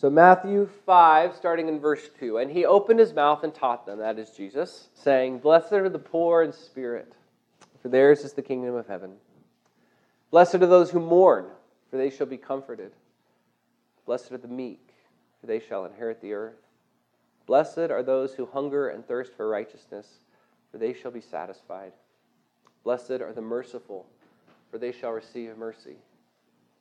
[0.00, 2.38] So, Matthew 5, starting in verse 2.
[2.38, 5.98] And he opened his mouth and taught them, that is Jesus, saying, Blessed are the
[5.98, 7.14] poor in spirit,
[7.82, 9.14] for theirs is the kingdom of heaven.
[10.30, 11.46] Blessed are those who mourn,
[11.90, 12.92] for they shall be comforted.
[14.06, 14.94] Blessed are the meek,
[15.40, 16.62] for they shall inherit the earth.
[17.46, 20.20] Blessed are those who hunger and thirst for righteousness,
[20.70, 21.90] for they shall be satisfied.
[22.84, 24.06] Blessed are the merciful,
[24.70, 25.96] for they shall receive mercy.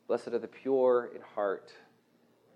[0.07, 1.73] Blessed are the pure in heart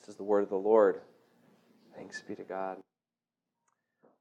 [0.00, 1.00] This is the word of the Lord.
[1.96, 2.78] Thanks be to God.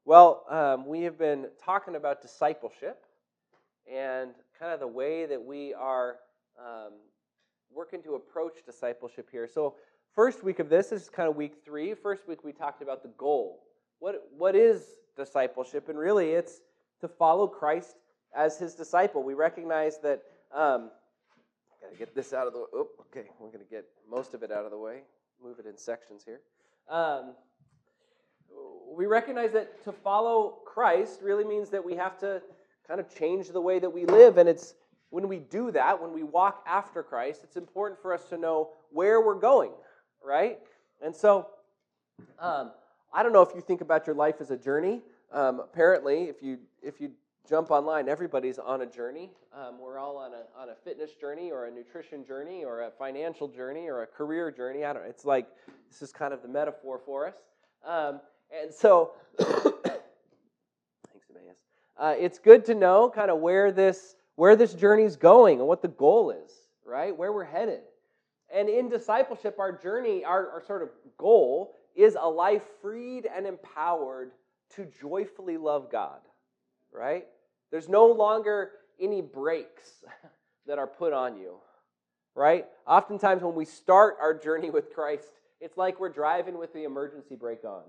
[0.05, 3.03] Well, um, we have been talking about discipleship
[3.91, 6.17] and kind of the way that we are
[6.59, 6.93] um,
[7.71, 9.47] working to approach discipleship here.
[9.51, 9.75] So,
[10.15, 11.93] first week of this, this is kind of week three.
[11.93, 13.63] First week we talked about the goal.
[13.99, 14.83] What, what is
[15.17, 15.89] discipleship?
[15.89, 16.61] And really, it's
[17.01, 17.95] to follow Christ
[18.35, 19.23] as his disciple.
[19.23, 20.23] We recognize that.
[20.53, 20.89] Um,
[21.81, 22.65] gotta get this out of the way.
[23.11, 25.01] Okay, we're gonna get most of it out of the way
[25.43, 26.41] move it in sections here.
[26.89, 27.33] Um,
[28.95, 32.41] we recognize that to follow Christ really means that we have to
[32.87, 34.37] kind of change the way that we live.
[34.37, 34.75] And it's
[35.09, 38.69] when we do that, when we walk after Christ, it's important for us to know
[38.91, 39.71] where we're going,
[40.23, 40.59] right?
[41.03, 41.47] And so,
[42.39, 42.71] um,
[43.13, 45.01] I don't know if you think about your life as a journey.
[45.31, 47.11] Um, apparently, if you if you
[47.47, 48.09] jump online.
[48.09, 49.31] Everybody's on a journey.
[49.53, 52.91] Um, we're all on a, on a fitness journey or a nutrition journey or a
[52.91, 54.83] financial journey or a career journey.
[54.83, 55.09] I don't know.
[55.09, 55.47] It's like
[55.89, 57.35] this is kind of the metaphor for us.
[57.85, 58.19] Um,
[58.51, 59.59] and so, thanks,
[61.29, 61.57] Emmaus.
[61.97, 65.81] Uh, it's good to know kind of where this where this journey's going and what
[65.81, 66.51] the goal is,
[66.85, 67.15] right?
[67.15, 67.81] Where we're headed.
[68.53, 73.45] And in discipleship, our journey, our, our sort of goal is a life freed and
[73.47, 74.31] empowered
[74.75, 76.19] to joyfully love God,
[76.91, 77.25] right?
[77.75, 78.71] There's no longer
[79.01, 80.05] any brakes
[80.65, 81.55] that are put on you,
[82.33, 82.67] right?
[82.87, 85.27] Oftentimes, when we start our journey with Christ,
[85.59, 87.81] it's like we're driving with the emergency brake on.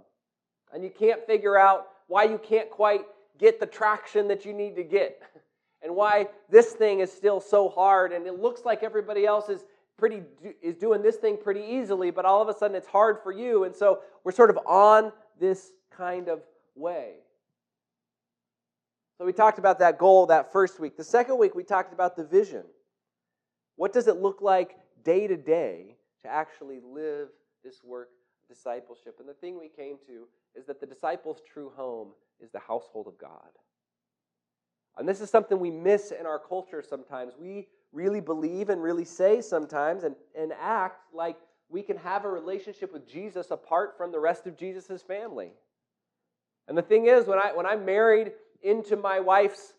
[0.75, 3.03] And you can't figure out why you can't quite
[3.39, 5.23] get the traction that you need to get.
[5.83, 9.63] And why this thing is still so hard and it looks like everybody else is
[9.97, 10.23] pretty
[10.61, 13.63] is doing this thing pretty easily, but all of a sudden it's hard for you.
[13.65, 16.41] And so we're sort of on this kind of
[16.75, 17.19] way.
[19.19, 20.97] So we talked about that goal that first week.
[20.97, 22.65] The second week, we talked about the vision.
[23.77, 27.29] What does it look like day to day to actually live
[27.65, 29.17] this work of discipleship?
[29.19, 32.09] And the thing we came to is that the disciples' true home
[32.41, 33.51] is the household of God.
[34.99, 37.35] And this is something we miss in our culture sometimes.
[37.39, 41.37] We really believe and really say sometimes and, and act like
[41.69, 45.53] we can have a relationship with Jesus apart from the rest of Jesus' family.
[46.69, 48.33] And the thing is, when I when I married
[48.67, 49.75] into my wife's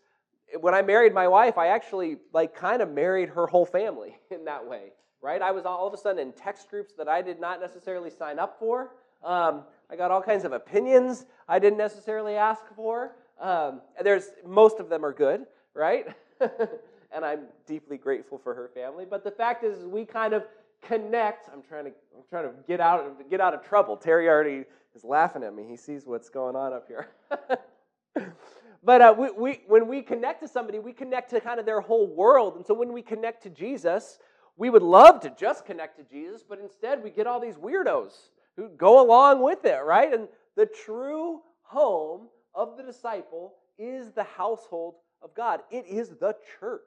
[0.60, 4.44] when I married my wife, I actually like kind of married her whole family in
[4.46, 5.42] that way, right?
[5.42, 8.38] I was all of a sudden in text groups that I did not necessarily sign
[8.38, 8.92] up for.
[9.22, 13.16] Um, I got all kinds of opinions I didn't necessarily ask for.
[13.40, 16.06] Um, there's most of them are good, right?
[16.40, 19.04] and I'm deeply grateful for her family.
[19.08, 20.44] But the fact is, we kind of
[20.82, 21.48] connect.
[21.52, 23.96] I'm trying to I'm trying to get out get out of trouble.
[23.96, 25.66] Terry already is laughing at me.
[25.68, 27.08] He sees what's going on up here.
[28.82, 31.80] But uh, we, we, when we connect to somebody, we connect to kind of their
[31.80, 32.56] whole world.
[32.56, 34.18] And so when we connect to Jesus,
[34.56, 38.30] we would love to just connect to Jesus, but instead we get all these weirdos
[38.56, 40.12] who go along with it, right?
[40.12, 46.34] And the true home of the disciple is the household of God, it is the
[46.60, 46.82] church.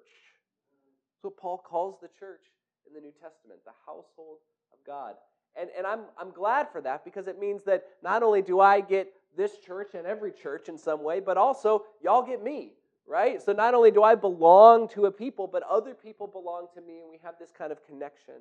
[1.21, 2.41] What Paul calls the church
[2.87, 4.37] in the New Testament, the household
[4.73, 5.15] of God.
[5.59, 8.81] And, and I'm, I'm glad for that because it means that not only do I
[8.81, 12.73] get this church and every church in some way, but also y'all get me,
[13.07, 13.41] right?
[13.41, 16.99] So not only do I belong to a people, but other people belong to me,
[16.99, 18.35] and we have this kind of connection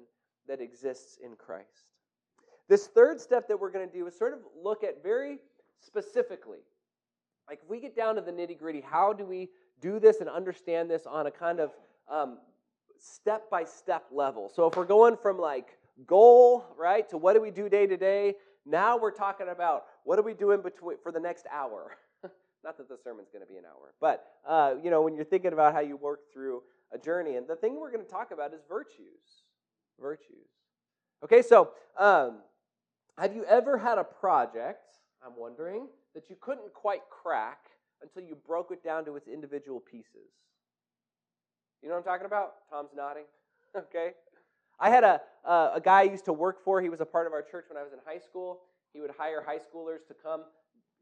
[0.48, 1.86] that exists in Christ.
[2.68, 5.38] This third step that we're going to do is sort of look at very
[5.80, 6.58] specifically,
[7.48, 9.48] like if we get down to the nitty gritty, how do we
[9.80, 11.72] do this and understand this on a kind of
[12.98, 14.50] step by step level?
[14.54, 17.96] So if we're going from like goal, right, to what do we do day to
[17.96, 18.34] day,
[18.66, 21.96] now we're talking about what are we doing between for the next hour?
[22.64, 25.24] Not that the sermon's going to be an hour, but uh, you know when you're
[25.24, 26.62] thinking about how you work through
[26.92, 29.44] a journey, and the thing we're going to talk about is virtues.
[30.00, 30.48] Virtues.
[31.22, 32.38] Okay, so um,
[33.18, 37.58] have you ever had a project, I'm wondering, that you couldn't quite crack
[38.02, 40.32] until you broke it down to its individual pieces?
[41.82, 42.54] You know what I'm talking about?
[42.70, 43.24] Tom's nodding.
[43.76, 44.12] okay.
[44.78, 46.80] I had a, uh, a guy I used to work for.
[46.80, 48.60] He was a part of our church when I was in high school.
[48.92, 50.42] He would hire high schoolers to come,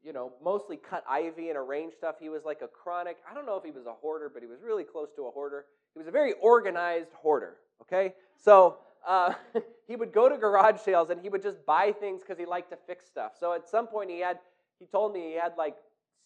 [0.02, 2.16] you know, mostly cut ivy and arrange stuff.
[2.20, 4.48] He was like a chronic, I don't know if he was a hoarder, but he
[4.48, 5.66] was really close to a hoarder.
[5.94, 8.14] He was a very organized hoarder, okay?
[8.36, 9.34] So uh,
[9.88, 12.70] he would go to garage sales and he would just buy things because he liked
[12.70, 13.32] to fix stuff.
[13.38, 14.38] So at some point he had,
[14.78, 15.76] he told me he had like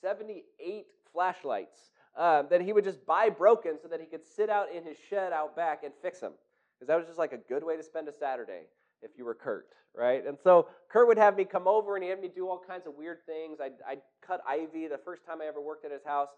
[0.00, 4.66] 78 flashlights uh, that he would just buy broken so that he could sit out
[4.74, 6.32] in his shed out back and fix them.
[6.74, 8.62] Because that was just like a good way to spend a Saturday
[9.02, 10.26] if you were Kurt, right?
[10.26, 12.86] And so Kurt would have me come over and he had me do all kinds
[12.86, 13.58] of weird things.
[13.60, 16.30] I'd, I'd cut ivy the first time I ever worked at his house.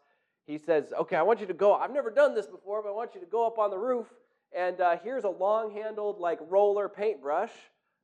[0.47, 1.75] He says, Okay, I want you to go.
[1.75, 4.07] I've never done this before, but I want you to go up on the roof.
[4.57, 7.51] And uh, here's a long handled, like roller paintbrush,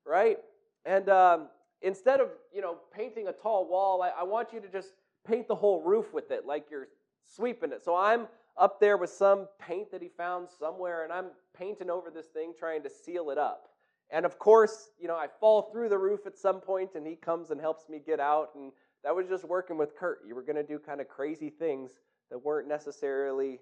[0.04, 0.38] right?
[0.84, 1.48] And um,
[1.82, 4.88] instead of, you know, painting a tall wall, I, I want you to just
[5.26, 6.88] paint the whole roof with it, like you're
[7.26, 7.84] sweeping it.
[7.84, 12.10] So I'm up there with some paint that he found somewhere, and I'm painting over
[12.10, 13.69] this thing trying to seal it up.
[14.12, 17.14] And of course, you know, I fall through the roof at some point, and he
[17.14, 18.50] comes and helps me get out.
[18.54, 18.72] And
[19.04, 20.20] that was just working with Kurt.
[20.26, 21.92] You were going to do kind of crazy things
[22.30, 23.60] that weren't necessarily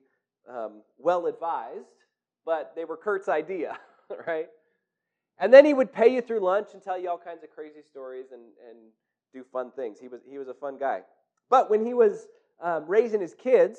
[0.49, 1.89] um, well advised,
[2.45, 3.79] but they were Kurt's idea,
[4.27, 4.49] right?
[5.39, 7.83] And then he would pay you through lunch and tell you all kinds of crazy
[7.87, 8.79] stories and, and
[9.33, 9.99] do fun things.
[10.01, 11.03] He was, he was a fun guy.
[11.51, 12.27] But when he was
[12.61, 13.79] um, raising his kids,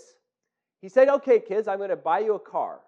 [0.82, 2.80] he said, Okay, kids, I'm going to buy you a car.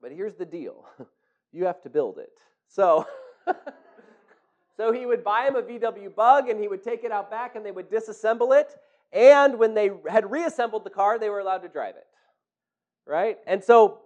[0.00, 0.84] But here's the deal
[1.52, 2.38] you have to build it.
[2.68, 3.06] So,
[4.76, 7.56] so he would buy him a VW bug and he would take it out back
[7.56, 8.76] and they would disassemble it.
[9.12, 12.06] And when they had reassembled the car, they were allowed to drive it.
[13.06, 13.38] Right?
[13.46, 14.00] And so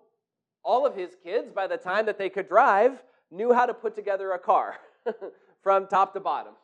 [0.62, 3.94] all of his kids, by the time that they could drive, knew how to put
[3.94, 4.76] together a car
[5.62, 6.54] from top to bottom.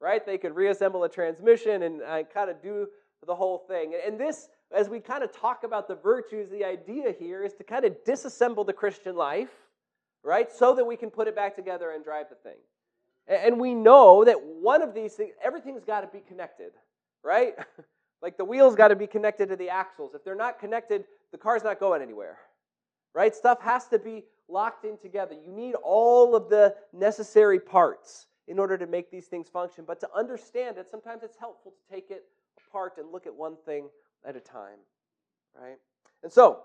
[0.00, 0.24] Right?
[0.24, 2.88] They could reassemble a transmission and uh, kind of do
[3.26, 3.94] the whole thing.
[4.06, 7.64] And this, as we kind of talk about the virtues, the idea here is to
[7.64, 9.50] kind of disassemble the Christian life
[10.24, 10.50] right?
[10.50, 12.58] So that we can put it back together and drive the thing.
[13.28, 16.72] And we know that one of these things, everything's got to be connected,
[17.22, 17.54] right?
[18.22, 20.14] like the wheels got to be connected to the axles.
[20.14, 22.38] If they're not connected, the car's not going anywhere,
[23.14, 23.34] right?
[23.34, 25.34] Stuff has to be locked in together.
[25.34, 29.84] You need all of the necessary parts in order to make these things function.
[29.86, 32.24] But to understand it, sometimes it's helpful to take it
[32.68, 33.88] apart and look at one thing
[34.26, 34.78] at a time,
[35.58, 35.78] right?
[36.22, 36.60] And so,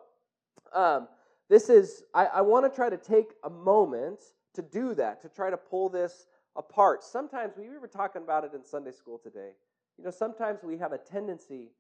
[0.74, 1.08] um,
[1.50, 4.20] this is, I, I want to try to take a moment
[4.54, 7.04] to do that, to try to pull this apart.
[7.04, 9.52] Sometimes, we were talking about it in Sunday school today.
[9.98, 11.72] You know, sometimes we have a tendency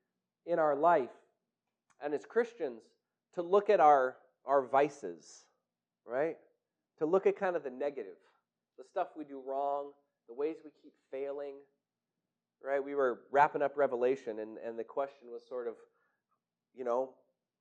[0.45, 1.09] in our life,
[2.03, 2.81] and as Christians,
[3.35, 5.45] to look at our, our vices,
[6.05, 6.37] right?
[6.97, 8.17] To look at kind of the negative,
[8.77, 9.91] the stuff we do wrong,
[10.27, 11.55] the ways we keep failing,
[12.63, 12.83] right?
[12.83, 15.75] We were wrapping up Revelation, and, and the question was sort of,
[16.75, 17.11] you know,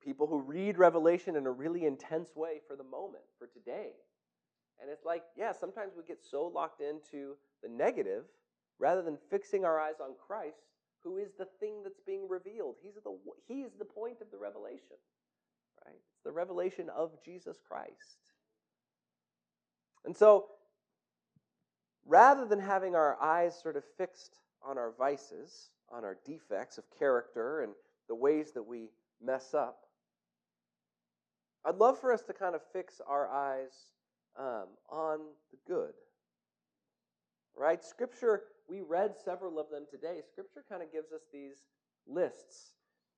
[0.05, 3.93] people who read Revelation in a really intense way for the moment, for today.
[4.81, 8.25] And it's like, yeah, sometimes we get so locked into the negative
[8.79, 10.63] rather than fixing our eyes on Christ,
[11.03, 12.77] who is the thing that's being revealed.
[12.83, 13.17] He's the,
[13.47, 14.97] he is the point of the revelation,
[15.85, 15.97] right?
[15.97, 18.19] It's the revelation of Jesus Christ.
[20.05, 20.47] And so,
[22.07, 26.85] rather than having our eyes sort of fixed on our vices, on our defects of
[26.99, 27.73] character and
[28.09, 28.91] the ways that we
[29.21, 29.88] mess up,
[31.65, 33.73] I'd love for us to kind of fix our eyes
[34.39, 35.19] um, on
[35.51, 35.93] the good.
[37.57, 37.85] Right?
[37.85, 40.21] Scripture, we read several of them today.
[40.31, 41.65] Scripture kind of gives us these
[42.07, 42.75] lists.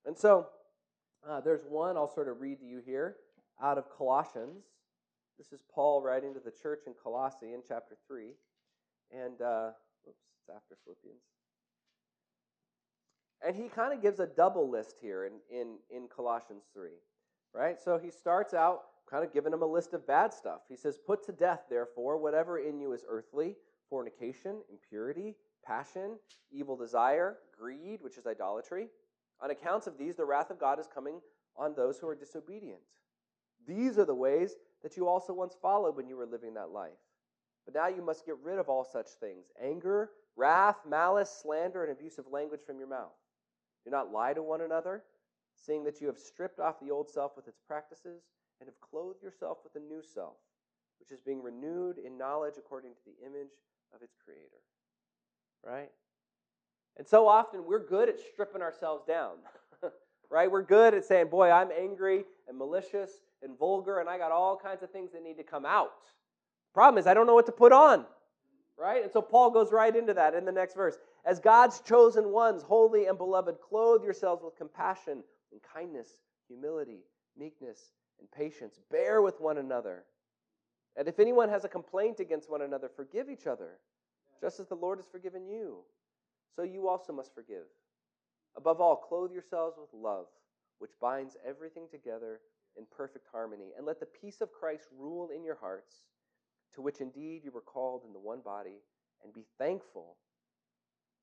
[0.07, 0.47] And so
[1.29, 3.17] uh, there's one I'll sort of read to you here
[3.63, 4.65] out of Colossians.
[5.37, 8.33] This is Paul writing to the church in Colossae in chapter 3.
[9.13, 9.71] And, uh,
[10.09, 11.21] oops, it's after Philippians.
[13.47, 16.91] And he kind of gives a double list here in, in, in Colossians 3
[17.55, 17.81] right?
[17.81, 20.61] So he starts out kind of giving them a list of bad stuff.
[20.69, 23.57] He says, Put to death, therefore, whatever in you is earthly
[23.89, 25.35] fornication, impurity,
[25.67, 26.17] passion,
[26.53, 28.87] evil desire, greed, which is idolatry.
[29.43, 31.21] On accounts of these, the wrath of God is coming
[31.57, 32.81] on those who are disobedient.
[33.67, 36.93] These are the ways that you also once followed when you were living that life.
[37.65, 41.93] But now you must get rid of all such things anger, wrath, malice, slander, and
[41.93, 43.13] abusive language from your mouth.
[43.85, 45.03] Do not lie to one another
[45.61, 48.23] seeing that you have stripped off the old self with its practices
[48.61, 50.37] and have clothed yourself with the new self,
[50.99, 53.53] which is being renewed in knowledge according to the image
[53.95, 54.63] of its creator.
[55.65, 55.91] Right?
[56.97, 59.37] And so often we're good at stripping ourselves down.
[60.31, 60.51] right?
[60.51, 63.11] We're good at saying, boy, I'm angry and malicious
[63.43, 65.93] and vulgar, and I got all kinds of things that need to come out.
[66.75, 68.07] Problem is, I don't know what to put on.
[68.79, 69.03] right?
[69.03, 70.97] And so Paul goes right into that in the next verse.
[71.25, 76.09] As God's chosen ones, holy and beloved, clothe yourselves with compassion and kindness,
[76.49, 77.05] humility,
[77.39, 78.79] meekness, and patience.
[78.91, 80.05] Bear with one another.
[80.97, 83.79] And if anyone has a complaint against one another, forgive each other,
[84.41, 85.79] just as the Lord has forgiven you.
[86.57, 87.67] So you also must forgive.
[88.57, 90.27] Above all, clothe yourselves with love,
[90.79, 92.41] which binds everything together
[92.77, 93.71] in perfect harmony.
[93.77, 95.95] And let the peace of Christ rule in your hearts,
[96.75, 98.83] to which indeed you were called in the one body,
[99.23, 100.17] and be thankful.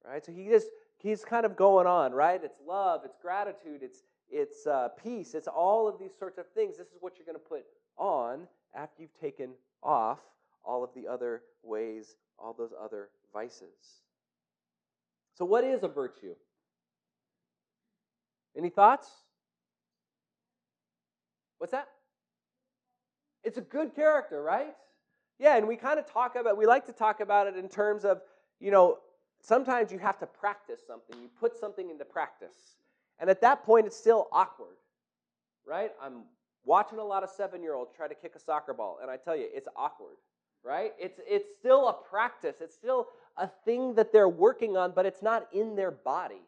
[0.05, 0.25] Right?
[0.25, 0.67] So he just
[0.98, 2.41] he's kind of going on, right?
[2.41, 6.77] It's love, it's gratitude, it's it's uh, peace, it's all of these sorts of things.
[6.77, 7.65] This is what you're going to put
[7.98, 10.19] on after you've taken off
[10.63, 14.01] all of the other ways, all those other vices.
[15.36, 16.36] So, what is a virtue?
[18.57, 19.07] Any thoughts?
[21.60, 21.88] What's that?
[23.43, 24.75] It's a good character, right?
[25.39, 28.03] Yeah, and we kind of talk about, we like to talk about it in terms
[28.03, 28.22] of,
[28.60, 28.98] you know,
[29.41, 31.22] sometimes you have to practice something.
[31.22, 32.75] You put something into practice.
[33.19, 34.77] And at that point, it's still awkward,
[35.65, 35.91] right?
[36.01, 36.24] I'm
[36.65, 39.17] watching a lot of seven year olds try to kick a soccer ball, and I
[39.17, 40.17] tell you, it's awkward,
[40.63, 40.93] right?
[41.00, 43.07] It's, it's still a practice, it's still
[43.38, 46.41] a thing that they're working on, but it's not in their body,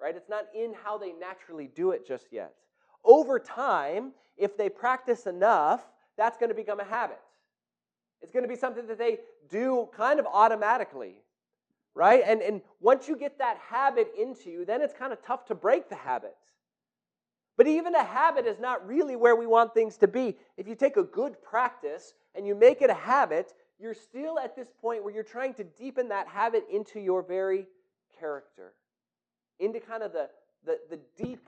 [0.00, 0.14] right?
[0.16, 2.54] It's not in how they naturally do it just yet.
[3.04, 5.82] Over time, if they practice enough,
[6.16, 7.20] that's going to become a habit.
[8.20, 9.18] It's going to be something that they
[9.50, 11.16] do kind of automatically,
[11.94, 12.22] right?
[12.26, 15.54] And, and once you get that habit into you, then it's kind of tough to
[15.54, 16.36] break the habit.
[17.56, 20.36] But even a habit is not really where we want things to be.
[20.56, 24.56] If you take a good practice and you make it a habit, you're still at
[24.56, 27.66] this point where you're trying to deepen that habit into your very
[28.18, 28.72] character,
[29.58, 30.30] into kind of the,
[30.64, 31.46] the, the deep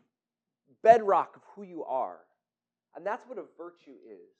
[0.82, 2.18] bedrock of who you are.
[2.94, 4.30] And that's what a virtue is.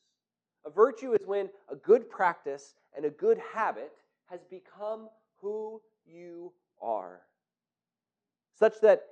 [0.67, 3.93] A virtue is when a good practice and a good habit
[4.27, 5.09] has become
[5.41, 7.21] who you are.
[8.59, 9.03] Such that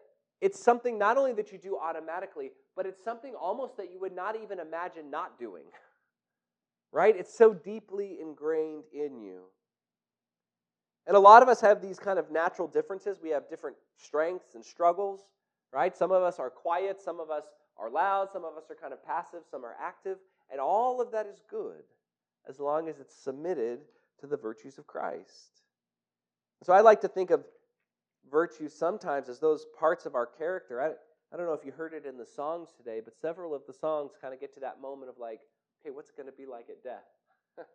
[0.40, 4.14] it's something not only that you do automatically, but it's something almost that you would
[4.14, 5.64] not even imagine not doing.
[6.94, 7.16] Right?
[7.16, 9.44] It's so deeply ingrained in you.
[11.06, 13.18] And a lot of us have these kind of natural differences.
[13.22, 15.20] We have different strengths and struggles,
[15.72, 15.96] right?
[15.96, 17.44] Some of us are quiet, some of us
[17.78, 20.18] are loud, some of us are kind of passive, some are active,
[20.50, 21.82] and all of that is good
[22.46, 23.80] as long as it's submitted
[24.20, 25.61] to the virtues of Christ.
[26.62, 27.44] So I like to think of
[28.30, 30.80] virtue sometimes as those parts of our character.
[30.80, 30.90] I,
[31.32, 33.72] I don't know if you heard it in the songs today, but several of the
[33.72, 35.40] songs kind of get to that moment of like,
[35.80, 37.04] okay, what's it going to be like at death?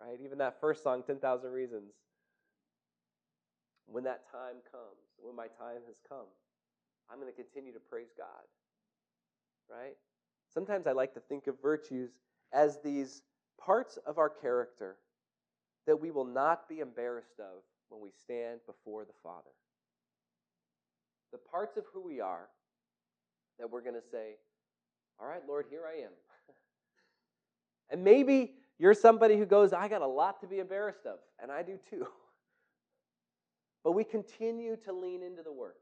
[0.00, 0.18] right?
[0.22, 1.92] Even that first song, 10,000 Reasons.
[3.86, 6.26] When that time comes, when my time has come,
[7.10, 8.44] I'm going to continue to praise God.
[9.70, 9.96] Right?
[10.52, 12.10] Sometimes I like to think of virtues
[12.52, 13.22] as these
[13.58, 14.96] parts of our character
[15.88, 19.48] that we will not be embarrassed of when we stand before the Father.
[21.32, 22.46] The parts of who we are
[23.58, 24.34] that we're going to say,
[25.18, 26.10] All right, Lord, here I am.
[27.90, 31.50] and maybe you're somebody who goes, I got a lot to be embarrassed of, and
[31.50, 32.06] I do too.
[33.82, 35.80] but we continue to lean into the work,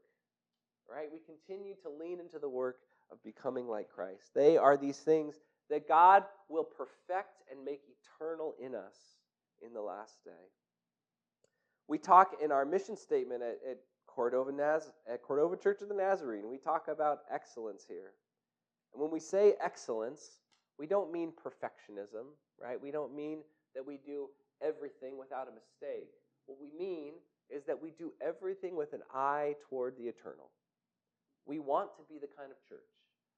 [0.89, 1.09] right?
[1.11, 2.77] We continue to lean into the work
[3.11, 4.33] of becoming like Christ.
[4.33, 5.35] They are these things
[5.69, 7.81] that God will perfect and make
[8.21, 9.16] eternal in us
[9.65, 10.31] in the last day.
[11.87, 15.95] We talk in our mission statement at, at Cordova, Naz- at Cordova Church of the
[15.95, 18.13] Nazarene, we talk about excellence here.
[18.93, 20.39] And when we say excellence,
[20.79, 22.25] we don't mean perfectionism,
[22.59, 22.81] right?
[22.81, 23.39] We don't mean
[23.75, 24.29] that we do
[24.61, 26.09] everything without a mistake.
[26.47, 27.13] What we mean
[27.49, 30.49] is that we do everything with an eye toward the eternal.
[31.45, 32.79] We want to be the kind of church,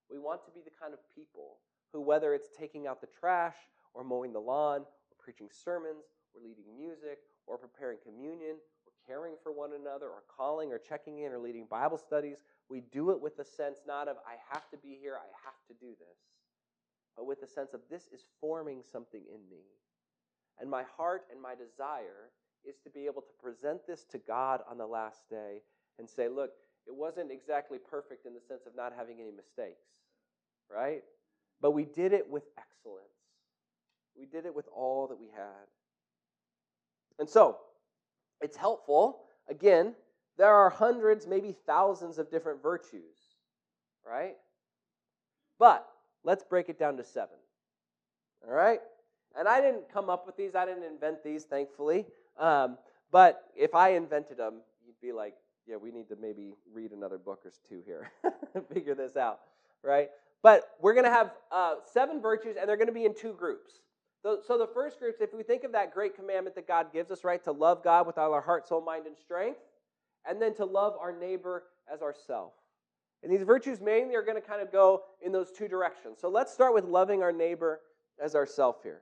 [0.10, 1.58] we want to be the kind of people
[1.92, 3.56] who, whether it's taking out the trash
[3.94, 4.86] or mowing the lawn
[5.20, 10.72] preaching sermons or leading music or preparing communion or caring for one another or calling
[10.72, 14.18] or checking in or leading Bible studies, we do it with the sense not of,
[14.26, 16.18] I have to be here, I have to do this,
[17.16, 19.64] but with the sense of, this is forming something in me.
[20.60, 22.32] And my heart and my desire
[22.68, 25.62] is to be able to present this to God on the last day
[25.98, 26.52] and say, look,
[26.88, 29.88] it wasn't exactly perfect in the sense of not having any mistakes,
[30.70, 31.04] right?
[31.62, 33.19] But we did it with excellence.
[34.20, 35.68] We did it with all that we had.
[37.20, 37.58] And so,
[38.42, 39.22] it's helpful.
[39.50, 39.96] Again,
[40.38, 43.18] there are hundreds, maybe thousands of different virtues,
[44.06, 44.36] right?
[45.58, 45.88] But
[46.24, 47.36] let's break it down to seven.
[48.46, 48.80] All right?
[49.38, 52.06] And I didn't come up with these, I didn't invent these, thankfully.
[52.38, 52.78] Um,
[53.12, 55.36] but if I invented them, you'd be like,
[55.68, 58.12] yeah, we need to maybe read another book or two here,
[58.74, 59.40] figure this out,
[59.84, 60.10] right?
[60.42, 63.34] But we're going to have uh, seven virtues, and they're going to be in two
[63.34, 63.82] groups.
[64.22, 67.24] So the first group, if we think of that great commandment that God gives us,
[67.24, 69.60] right, to love God with all our heart, soul, mind, and strength,
[70.28, 72.52] and then to love our neighbor as ourself.
[73.24, 76.18] And these virtues mainly are going to kind of go in those two directions.
[76.20, 77.80] So let's start with loving our neighbor
[78.22, 79.02] as ourself here.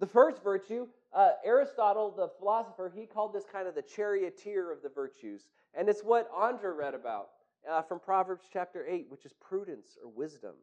[0.00, 4.82] The first virtue, uh, Aristotle, the philosopher, he called this kind of the charioteer of
[4.82, 5.48] the virtues.
[5.74, 7.28] And it's what Andra read about
[7.68, 10.54] uh, from Proverbs chapter 8, which is prudence or wisdom.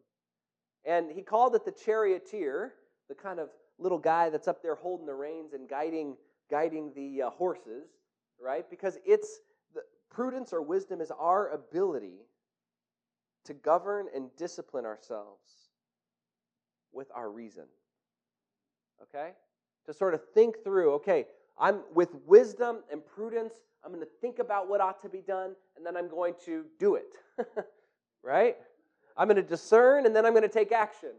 [0.85, 2.73] And he called it the charioteer,
[3.11, 6.15] the kind of little guy that's up there holding the reins and guiding,
[6.49, 7.89] guiding the uh, horses,
[8.41, 8.69] right?
[8.69, 9.41] Because it's
[9.75, 12.21] the, prudence or wisdom is our ability
[13.43, 15.41] to govern and discipline ourselves
[16.93, 17.65] with our reason.
[19.03, 19.31] Okay?
[19.87, 21.25] To sort of think through, okay,
[21.59, 25.53] I'm with wisdom and prudence, I'm going to think about what ought to be done,
[25.75, 27.17] and then I'm going to do it.
[28.23, 28.55] right?
[29.17, 31.09] I'm going to discern, and then I'm going to take action.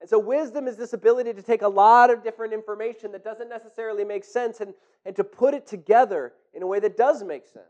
[0.00, 3.48] And so, wisdom is this ability to take a lot of different information that doesn't
[3.48, 4.74] necessarily make sense and,
[5.04, 7.64] and to put it together in a way that does make sense.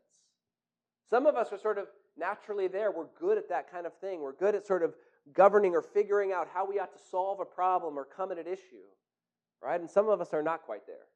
[1.08, 1.86] Some of us are sort of
[2.18, 2.90] naturally there.
[2.90, 4.20] We're good at that kind of thing.
[4.20, 4.94] We're good at sort of
[5.32, 8.46] governing or figuring out how we ought to solve a problem or come at an
[8.46, 8.86] issue,
[9.62, 9.80] right?
[9.80, 11.06] And some of us are not quite there.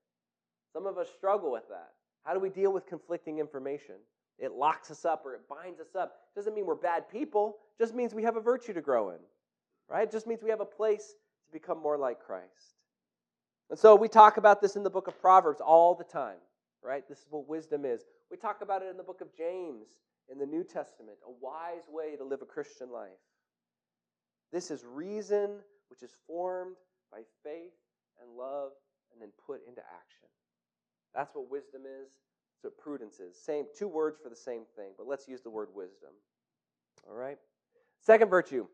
[0.73, 1.91] Some of us struggle with that.
[2.25, 3.97] How do we deal with conflicting information?
[4.39, 6.17] It locks us up or it binds us up.
[6.35, 9.19] Doesn't mean we're bad people, just means we have a virtue to grow in,
[9.91, 10.05] right?
[10.05, 11.15] It just means we have a place
[11.47, 12.79] to become more like Christ.
[13.69, 16.39] And so we talk about this in the book of Proverbs all the time,
[16.83, 17.07] right?
[17.09, 18.03] This is what wisdom is.
[18.31, 19.89] We talk about it in the book of James
[20.31, 23.11] in the New Testament, a wise way to live a Christian life.
[24.53, 26.77] This is reason which is formed
[27.11, 27.75] by faith
[28.21, 28.71] and love
[29.13, 30.29] and then put into action.
[31.15, 32.11] That's what wisdom is.
[32.63, 33.37] That's what prudence is.
[33.37, 36.11] Same two words for the same thing, but let's use the word wisdom.
[37.09, 37.39] All right?
[38.01, 38.67] Second virtue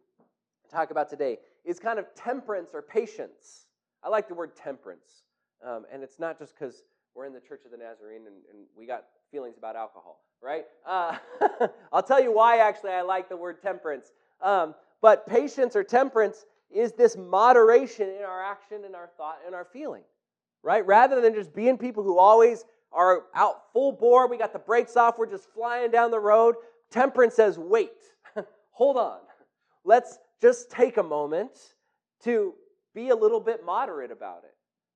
[0.77, 3.67] talk about today is kind of temperance or patience.
[4.05, 5.25] I like the word temperance.
[5.67, 6.83] Um, and it's not just because
[7.15, 10.65] we're in the Church of the Nazarene and, and we got feelings about alcohol, right?
[10.87, 11.17] Uh,
[11.93, 14.13] I'll tell you why, actually, I like the word temperance.
[14.43, 19.55] Um, but patience or temperance is this moderation in our action, in our thought, in
[19.55, 20.03] our feeling,
[20.63, 20.87] right?
[20.87, 24.97] Rather than just being people who always are out full bore, we got the brakes
[24.97, 26.57] off, we're just flying down the road.
[26.91, 27.93] Temperance says, wait,
[28.73, 29.19] hold on.
[29.85, 31.53] Let's just take a moment
[32.25, 32.55] to
[32.95, 34.55] be a little bit moderate about it,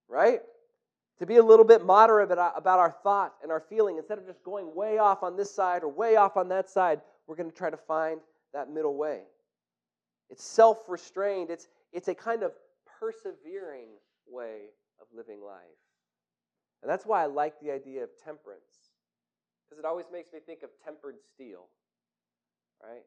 [0.08, 0.40] right?
[1.20, 3.98] to be a little bit moderate about our thought and our feeling.
[3.98, 7.02] Instead of just going way off on this side or way off on that side,
[7.26, 8.20] we're going to try to find
[8.54, 9.20] that middle way.
[10.30, 12.52] It's self restrained, it's, it's a kind of
[12.98, 13.88] persevering
[14.26, 15.60] way of living life.
[16.82, 18.94] And that's why I like the idea of temperance,
[19.68, 21.66] because it always makes me think of tempered steel,
[22.82, 23.02] right?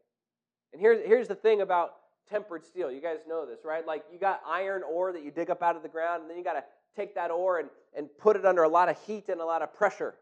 [0.72, 1.94] And here's, here's the thing about
[2.30, 2.92] tempered steel.
[2.92, 3.86] You guys know this, right?
[3.86, 6.38] Like you got iron ore that you dig up out of the ground, and then
[6.38, 6.64] you got to
[6.96, 9.62] take that ore and, and put it under a lot of heat and a lot
[9.62, 10.16] of pressure.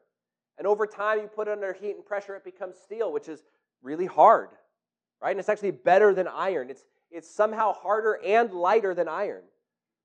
[0.57, 3.43] And over time, you put it under heat and pressure, it becomes steel, which is
[3.81, 4.49] really hard,
[5.21, 5.31] right?
[5.31, 6.69] And it's actually better than iron.
[6.69, 9.41] It's, it's somehow harder and lighter than iron.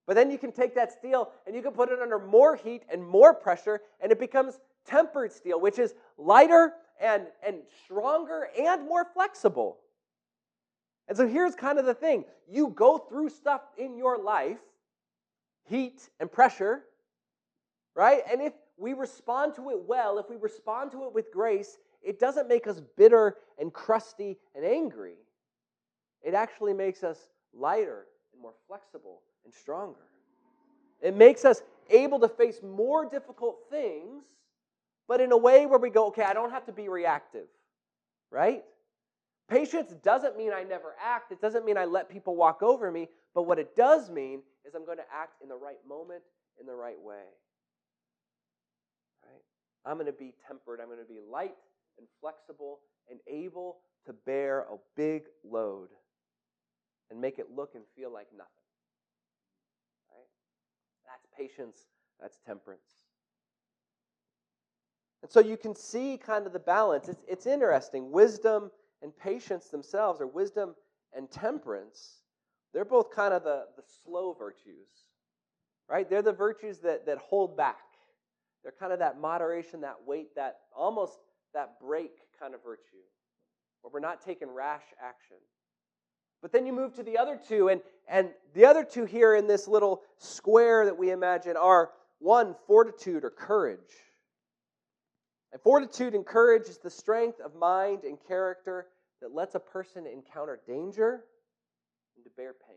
[0.07, 2.85] But then you can take that steel and you can put it under more heat
[2.91, 8.87] and more pressure, and it becomes tempered steel, which is lighter and, and stronger and
[8.87, 9.79] more flexible.
[11.09, 14.59] And so here's kind of the thing you go through stuff in your life
[15.69, 16.85] heat and pressure,
[17.95, 18.23] right?
[18.31, 22.21] And if we respond to it well, if we respond to it with grace, it
[22.21, 25.17] doesn't make us bitter and crusty and angry.
[26.23, 27.19] It actually makes us
[27.53, 30.07] lighter and more flexible and stronger.
[31.01, 34.25] It makes us able to face more difficult things,
[35.09, 37.47] but in a way where we go, okay, I don't have to be reactive,
[38.31, 38.65] right?
[39.49, 41.31] Patience doesn't mean I never act.
[41.31, 43.09] It doesn't mean I let people walk over me.
[43.35, 46.23] But what it does mean is I'm going to act in the right moment,
[46.61, 47.23] in the right way.
[49.23, 49.43] Right?
[49.85, 50.81] I'm going to be tempered.
[50.81, 51.55] I'm going to be light
[51.99, 55.89] and flexible and able to bear a big load
[57.11, 58.51] and make it look and feel like nothing.
[60.11, 60.27] Right?
[61.07, 61.87] That's patience.
[62.21, 62.81] That's temperance.
[65.23, 67.09] And so you can see kind of the balance.
[67.09, 68.11] It's, it's interesting.
[68.11, 68.71] Wisdom
[69.03, 70.75] and patience themselves, or wisdom
[71.15, 72.23] and temperance,
[72.73, 74.89] they're both kind of the, the slow virtues,
[75.89, 76.09] right?
[76.09, 77.79] They're the virtues that, that hold back.
[78.63, 81.19] They're kind of that moderation, that weight, that almost
[81.55, 83.03] that brake kind of virtue,
[83.81, 85.37] where we're not taking rash action.
[86.43, 89.47] But then you move to the other two, and, and the other two here in
[89.47, 93.79] this little square that we imagine are one, fortitude or courage.
[95.53, 98.87] And fortitude and courage is the strength of mind and character
[99.21, 101.25] that lets a person encounter danger
[102.17, 102.77] and to bear pain.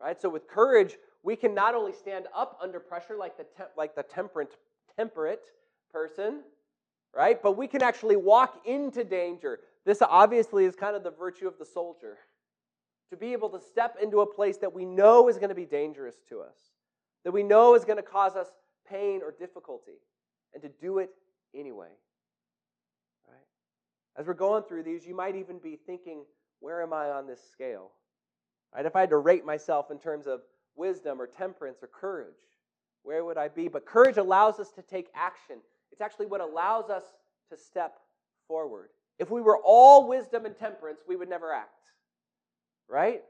[0.00, 0.20] Right?
[0.20, 3.94] So with courage, we can not only stand up under pressure like the te- like
[3.94, 4.56] the temperate
[4.96, 5.50] temperate
[5.92, 6.42] person,
[7.14, 7.42] right?
[7.42, 9.60] But we can actually walk into danger.
[9.84, 12.18] This obviously is kind of the virtue of the soldier.
[13.10, 15.64] To be able to step into a place that we know is going to be
[15.64, 16.56] dangerous to us,
[17.24, 18.48] that we know is going to cause us
[18.88, 20.00] pain or difficulty,
[20.54, 21.10] and to do it
[21.54, 21.88] anyway.
[23.28, 23.46] Right?
[24.16, 26.24] As we're going through these, you might even be thinking,
[26.60, 27.90] where am I on this scale?
[28.74, 28.86] Right?
[28.86, 30.40] If I had to rate myself in terms of
[30.74, 32.34] wisdom or temperance or courage,
[33.02, 33.68] where would I be?
[33.68, 35.56] But courage allows us to take action.
[35.92, 37.04] It's actually what allows us
[37.50, 37.98] to step
[38.48, 38.88] forward.
[39.18, 41.70] If we were all wisdom and temperance, we would never act.
[42.88, 43.22] Right?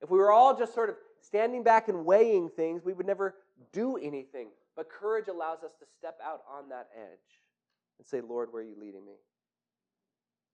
[0.00, 3.34] If we were all just sort of standing back and weighing things, we would never
[3.72, 4.48] do anything.
[4.76, 7.40] But courage allows us to step out on that edge
[7.98, 9.14] and say, Lord, where are you leading me?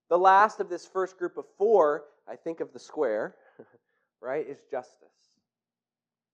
[0.08, 3.36] The last of this first group of four, I think of the square,
[4.20, 5.08] right, is justice.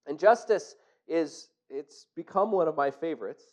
[0.06, 3.44] And justice is, it's become one of my favorites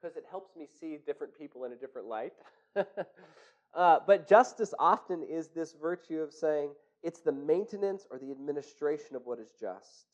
[0.00, 2.32] because it helps me see different people in a different light.
[3.74, 6.70] uh, but justice often is this virtue of saying
[7.02, 10.06] it's the maintenance or the administration of what is just,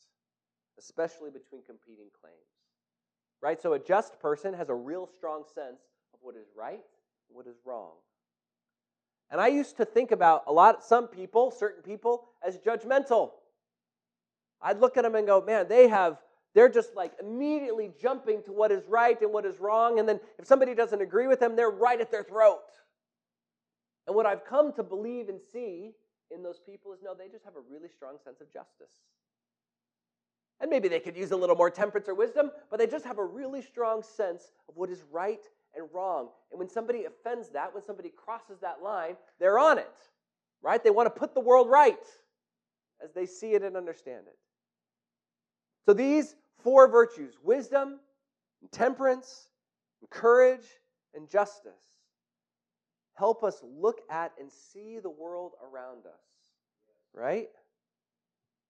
[0.77, 2.58] especially between competing claims.
[3.41, 3.61] Right?
[3.61, 5.81] So a just person has a real strong sense
[6.13, 6.81] of what is right
[7.31, 7.91] what is wrong.
[9.31, 13.31] And I used to think about a lot, some people, certain people, as judgmental.
[14.61, 16.17] I'd look at them and go, man, they have,
[16.55, 19.99] they're just like immediately jumping to what is right and what is wrong.
[19.99, 22.59] And then if somebody doesn't agree with them, they're right at their throat.
[24.07, 25.91] And what I've come to believe and see
[26.31, 28.93] in those people is no, they just have a really strong sense of justice.
[30.61, 33.17] And maybe they could use a little more temperance or wisdom, but they just have
[33.17, 35.43] a really strong sense of what is right
[35.75, 36.29] and wrong.
[36.51, 39.95] And when somebody offends that, when somebody crosses that line, they're on it,
[40.61, 40.83] right?
[40.83, 41.97] They want to put the world right
[43.03, 44.37] as they see it and understand it.
[45.85, 47.99] So these four virtues wisdom,
[48.61, 49.47] and temperance,
[50.01, 50.65] and courage,
[51.15, 51.71] and justice
[53.19, 56.21] help us look at and see the world around us,
[57.13, 57.49] right?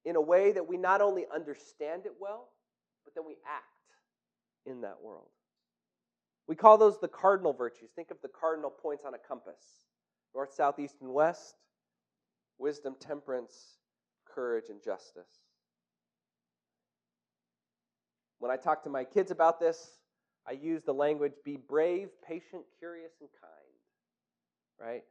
[0.06, 2.50] In a way that we not only understand it well,
[3.04, 3.66] but then we act
[4.66, 5.28] in that world.
[6.48, 7.90] We call those the cardinal virtues.
[7.96, 9.62] Think of the cardinal points on a compass
[10.34, 11.56] north, south, east, and west
[12.60, 13.78] wisdom, temperance,
[14.26, 15.30] courage, and justice.
[18.38, 20.00] When I talk to my kids about this,
[20.48, 24.88] I use the language be brave, patient, curious, and kind.
[24.90, 25.04] Right?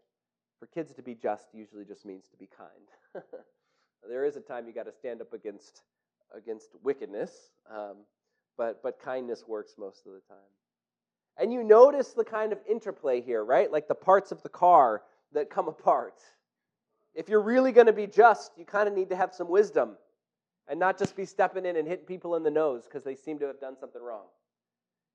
[0.61, 3.25] For kids to be just usually just means to be kind.
[4.09, 5.83] there is a time you got to stand up against
[6.37, 7.31] against wickedness,
[7.71, 7.97] um,
[8.57, 10.39] but but kindness works most of the time.
[11.39, 13.71] And you notice the kind of interplay here, right?
[13.71, 16.21] Like the parts of the car that come apart.
[17.15, 19.97] If you're really going to be just, you kind of need to have some wisdom
[20.69, 23.39] and not just be stepping in and hitting people in the nose because they seem
[23.39, 24.27] to have done something wrong.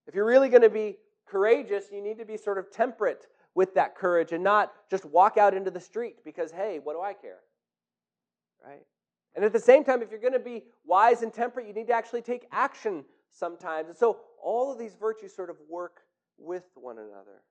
[0.08, 3.74] If you're really going to be courageous, you need to be sort of temperate with
[3.76, 7.14] that courage and not just walk out into the street because, hey, what do I
[7.14, 7.40] care?
[8.64, 8.86] Right?
[9.36, 11.88] And at the same time, if you're going to be wise and temperate, you need
[11.88, 13.90] to actually take action sometimes.
[13.90, 16.02] And so all of these virtues sort of work
[16.38, 17.42] with one another.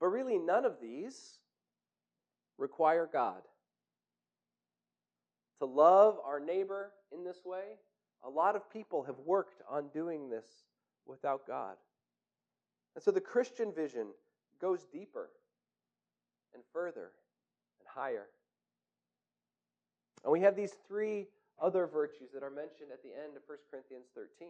[0.00, 1.38] But really, none of these
[2.58, 3.42] require God
[5.64, 7.78] to love our neighbor in this way,
[8.22, 10.44] a lot of people have worked on doing this
[11.06, 11.76] without God.
[12.94, 14.08] And so the Christian vision
[14.60, 15.30] goes deeper
[16.52, 17.12] and further
[17.94, 18.26] higher.
[20.22, 21.26] And we have these three
[21.62, 24.48] other virtues that are mentioned at the end of 1 Corinthians 13.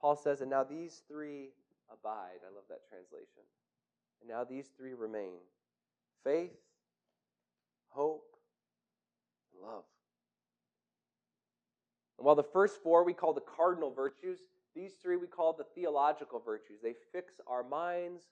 [0.00, 1.50] Paul says, And now these three
[1.92, 2.40] abide.
[2.42, 3.42] I love that translation.
[4.20, 5.38] And now these three remain
[6.24, 6.56] faith,
[7.88, 8.36] hope,
[9.62, 9.84] love.
[12.18, 14.38] And while the first four we call the cardinal virtues,
[14.74, 16.78] these three we call the theological virtues.
[16.82, 18.24] They fix our minds,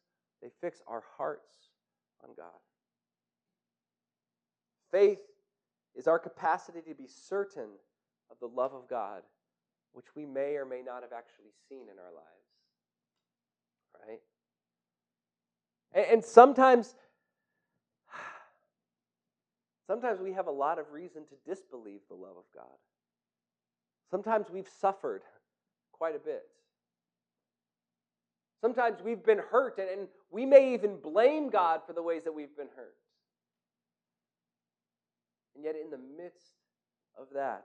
[0.43, 1.55] they fix our hearts
[2.23, 2.47] on God.
[4.95, 5.19] Faith
[5.97, 7.69] is our capacity to be certain
[8.31, 9.23] of the love of God,
[9.93, 12.47] which we may or may not have actually seen in our lives.
[14.07, 14.21] Right?
[15.95, 16.95] And, and sometimes
[19.89, 22.79] Sometimes we have a lot of reason to disbelieve the love of God.
[24.13, 25.23] Sometimes we've suffered
[25.91, 26.45] quite a bit.
[28.61, 32.33] Sometimes we've been hurt, and, and we may even blame God for the ways that
[32.33, 32.95] we've been hurt.
[35.65, 36.53] Yet, in the midst
[37.19, 37.65] of that,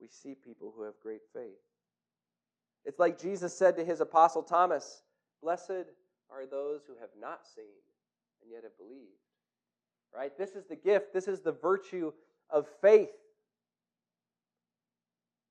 [0.00, 1.64] we see people who have great faith.
[2.84, 5.02] It's like Jesus said to his apostle Thomas
[5.42, 5.88] Blessed
[6.30, 7.64] are those who have not seen
[8.42, 9.16] and yet have believed
[10.16, 10.36] right?
[10.36, 12.12] This is the gift, this is the virtue
[12.50, 13.10] of faith.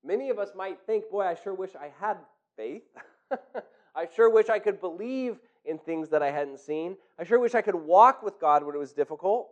[0.04, 2.18] Many of us might think, boy, I sure wish I had
[2.56, 2.82] faith.
[3.94, 6.96] I sure wish I could believe in things that I hadn't seen.
[7.18, 9.48] I sure wish I could walk with God when it was difficult.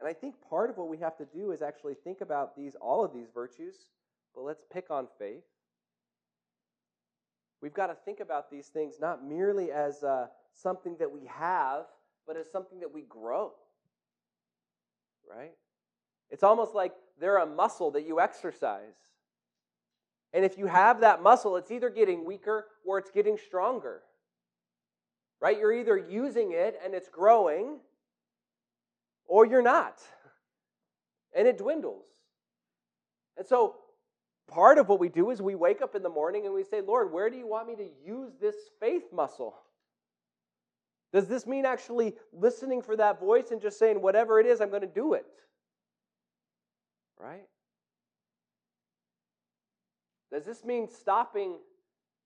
[0.00, 2.74] And I think part of what we have to do is actually think about these
[2.80, 3.74] all of these virtues,
[4.34, 5.44] but let's pick on faith.
[7.60, 11.84] We've got to think about these things not merely as uh, something that we have,
[12.26, 13.52] but as something that we grow.
[15.28, 15.52] Right?
[16.30, 18.94] It's almost like they're a muscle that you exercise.
[20.32, 24.00] And if you have that muscle, it's either getting weaker or it's getting stronger.
[25.40, 25.58] Right?
[25.58, 27.80] You're either using it and it's growing,
[29.30, 30.00] or you're not.
[31.34, 32.04] And it dwindles.
[33.38, 33.76] And so
[34.48, 36.80] part of what we do is we wake up in the morning and we say,
[36.80, 39.54] Lord, where do you want me to use this faith muscle?
[41.12, 44.68] Does this mean actually listening for that voice and just saying, whatever it is, I'm
[44.68, 45.26] going to do it?
[47.18, 47.46] Right?
[50.32, 51.56] Does this mean stopping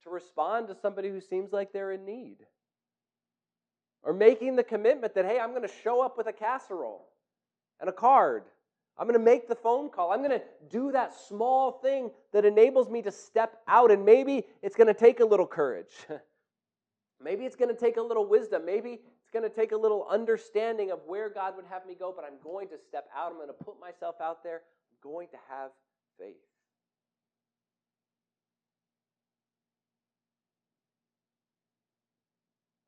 [0.04, 2.38] to respond to somebody who seems like they're in need?
[4.04, 7.06] Or making the commitment that, hey, I'm going to show up with a casserole
[7.80, 8.44] and a card.
[8.98, 10.12] I'm going to make the phone call.
[10.12, 13.90] I'm going to do that small thing that enables me to step out.
[13.90, 15.92] And maybe it's going to take a little courage.
[17.22, 18.64] maybe it's going to take a little wisdom.
[18.64, 22.12] Maybe it's going to take a little understanding of where God would have me go,
[22.14, 23.32] but I'm going to step out.
[23.32, 24.60] I'm going to put myself out there.
[24.92, 25.70] I'm going to have
[26.18, 26.36] faith.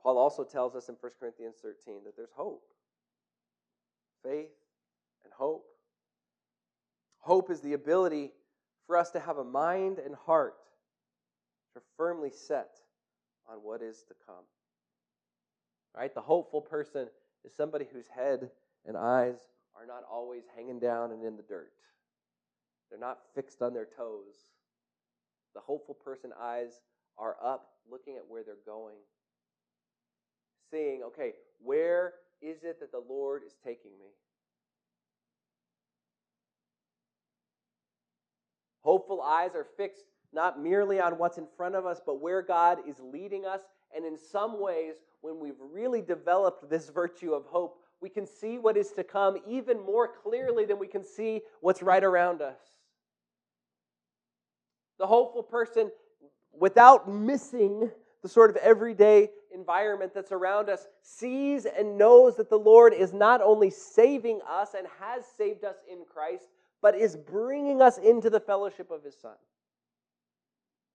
[0.07, 2.63] Paul also tells us in 1 Corinthians 13 that there's hope.
[4.23, 4.53] Faith
[5.25, 5.67] and hope.
[7.19, 8.31] Hope is the ability
[8.87, 10.55] for us to have a mind and heart
[11.75, 12.77] are firmly set
[13.51, 14.45] on what is to come.
[15.93, 16.15] Right?
[16.15, 17.09] The hopeful person
[17.45, 18.49] is somebody whose head
[18.87, 19.39] and eyes
[19.75, 21.73] are not always hanging down and in the dirt.
[22.91, 24.37] They're not fixed on their toes.
[25.57, 26.81] The hopeful person eyes
[27.19, 28.99] are up looking at where they're going
[30.71, 34.07] seeing, okay, where is it that the Lord is taking me?
[38.83, 42.79] Hopeful eyes are fixed not merely on what's in front of us, but where God
[42.87, 43.61] is leading us.
[43.95, 48.59] And in some ways, when we've really developed this virtue of hope, we can see
[48.59, 52.59] what is to come even more clearly than we can see what's right around us.
[54.99, 55.91] The hopeful person,
[56.53, 57.91] without missing
[58.27, 63.13] the sort of everyday environment that's around us, sees and knows that the Lord is
[63.13, 66.49] not only saving us and has saved us in Christ,
[66.83, 69.37] but is bringing us into the fellowship of His Son.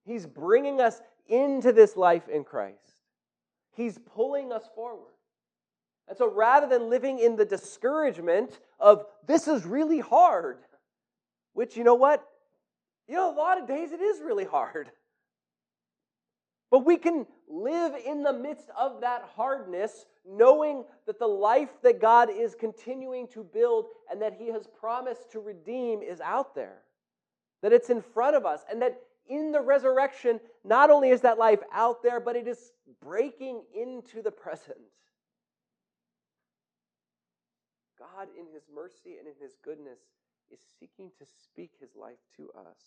[0.04, 3.00] He's bringing us into this life in Christ.
[3.74, 5.14] He's pulling us forward.
[6.08, 10.58] And so rather than living in the discouragement of this is really hard,
[11.54, 12.28] which you know what?
[13.08, 14.90] You know, a lot of days it is really hard.
[16.72, 22.00] But we can live in the midst of that hardness, knowing that the life that
[22.00, 26.78] God is continuing to build and that He has promised to redeem is out there.
[27.60, 31.38] That it's in front of us, and that in the resurrection, not only is that
[31.38, 32.72] life out there, but it is
[33.04, 34.78] breaking into the present.
[37.98, 40.00] God, in His mercy and in His goodness,
[40.50, 42.80] is seeking to speak His life to us.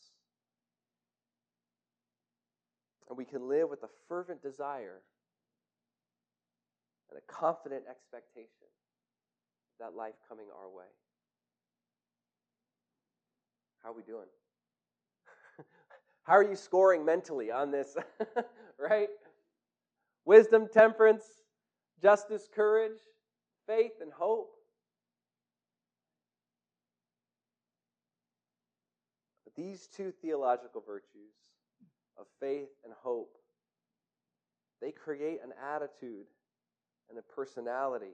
[3.09, 5.01] And we can live with a fervent desire
[7.09, 8.67] and a confident expectation
[9.79, 10.85] of that life coming our way.
[13.83, 14.25] How are we doing?
[16.23, 17.95] How are you scoring mentally on this?
[18.79, 19.09] right?
[20.25, 21.25] Wisdom, temperance,
[22.01, 22.97] justice, courage,
[23.67, 24.49] faith, and hope.
[29.43, 31.33] But these two theological virtues
[32.17, 33.37] of faith and hope.
[34.81, 36.25] They create an attitude
[37.09, 38.13] and a personality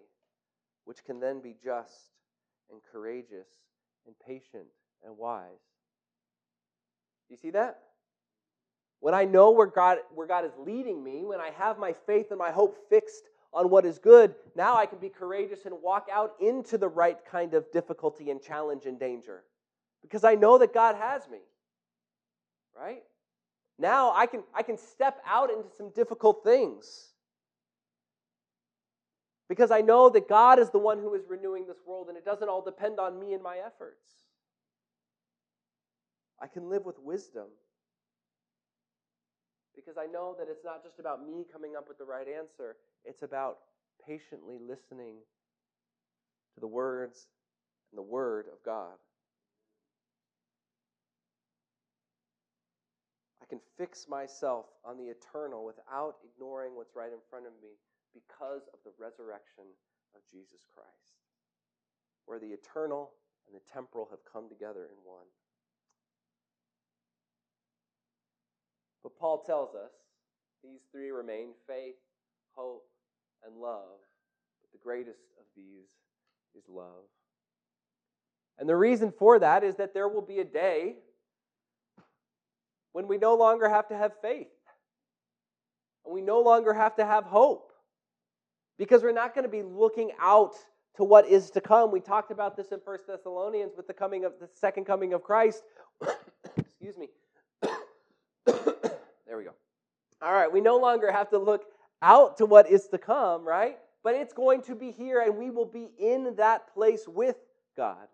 [0.86, 2.12] which can then be just
[2.72, 3.48] and courageous
[4.06, 4.66] and patient
[5.06, 5.50] and wise.
[7.28, 7.80] Do you see that?
[9.00, 12.28] When I know where God, where God is leading me, when I have my faith
[12.30, 16.08] and my hope fixed on what is good, now I can be courageous and walk
[16.12, 19.44] out into the right kind of difficulty and challenge and danger.
[20.02, 21.40] Because I know that God has me.
[22.78, 23.04] Right?
[23.82, 27.10] Now I can, I can step out into some difficult things.
[29.50, 32.24] Because I know that God is the one who is renewing this world and it
[32.24, 34.06] doesn't all depend on me and my efforts.
[36.40, 37.48] I can live with wisdom.
[39.76, 42.76] Because I know that it's not just about me coming up with the right answer,
[43.04, 43.58] it's about
[44.06, 45.16] patiently listening
[46.54, 47.26] to the words
[47.92, 48.94] and the Word of God.
[53.52, 57.76] Can fix myself on the eternal without ignoring what's right in front of me
[58.14, 59.68] because of the resurrection
[60.16, 61.20] of Jesus Christ,
[62.26, 63.12] where the eternal
[63.46, 65.28] and the temporal have come together in one.
[69.04, 69.92] But Paul tells us
[70.64, 72.00] these three remain faith,
[72.56, 72.88] hope,
[73.46, 74.00] and love.
[74.62, 75.92] But the greatest of these
[76.56, 77.04] is love.
[78.58, 80.96] And the reason for that is that there will be a day
[82.94, 84.48] when we no longer have to have faith.
[86.06, 87.72] And we no longer have to have hope.
[88.78, 90.56] Because we're not going to be looking out
[90.96, 91.92] to what is to come.
[91.92, 95.24] We talked about this in First Thessalonians with the coming of the second coming of
[95.24, 95.64] Christ.
[96.58, 97.10] Excuse me.
[98.46, 99.54] there we go.
[100.22, 101.66] All right, we no longer have to look
[102.02, 103.78] out to what is to come, right?
[104.04, 107.38] But it's going to be here, and we will be in that place with
[107.78, 108.08] God.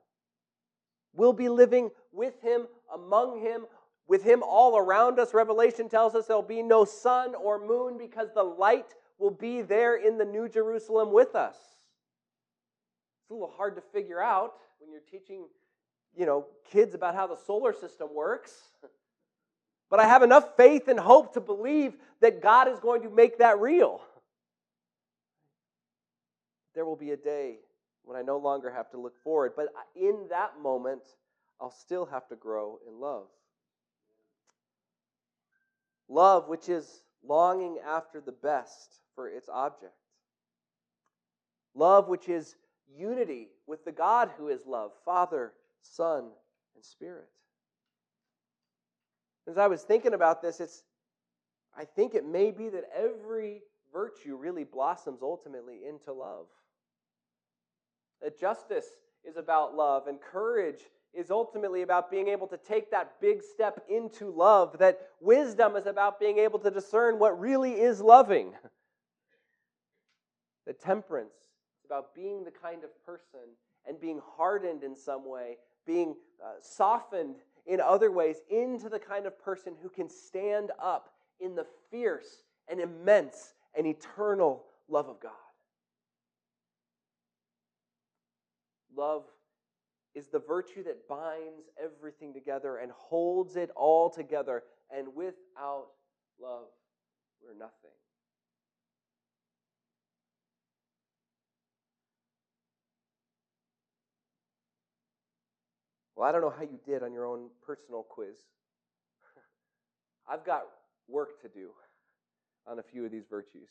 [1.14, 3.66] We'll be living with Him, among Him,
[4.08, 5.34] with Him all around us.
[5.34, 9.96] Revelation tells us there'll be no sun or moon because the light will be there
[9.96, 11.58] in the New Jerusalem with us.
[13.24, 15.46] It's a little hard to figure out when you're teaching,
[16.16, 18.54] you know, kids about how the solar system works.
[19.90, 23.38] But I have enough faith and hope to believe that God is going to make
[23.38, 24.02] that real.
[26.76, 27.60] There will be a day
[28.04, 31.04] when I no longer have to look forward, but in that moment,
[31.62, 33.28] I'll still have to grow in love.
[36.10, 39.94] Love, which is longing after the best for its object.
[41.76, 42.56] Love, which is
[42.96, 46.30] unity with the God who is love, Father, Son,
[46.76, 47.28] and Spirit.
[49.48, 50.84] As I was thinking about this, it's
[51.78, 53.62] I think it may be that every
[53.94, 56.48] virtue really blossoms ultimately into love.
[58.22, 58.88] That justice
[59.24, 60.80] is about love, and courage
[61.14, 64.78] is ultimately about being able to take that big step into love.
[64.80, 68.54] That wisdom is about being able to discern what really is loving.
[70.66, 73.56] The temperance is about being the kind of person
[73.88, 79.26] and being hardened in some way, being uh, softened in other ways into the kind
[79.26, 85.20] of person who can stand up in the fierce and immense and eternal love of
[85.20, 85.32] God.
[88.96, 89.24] Love
[90.18, 94.64] is the virtue that binds everything together and holds it all together.
[94.90, 95.90] And without
[96.42, 96.70] love,
[97.40, 97.92] we're nothing.
[106.16, 108.38] Well, I don't know how you did on your own personal quiz.
[110.28, 110.64] I've got
[111.08, 111.70] work to do
[112.66, 113.70] on a few of these virtues.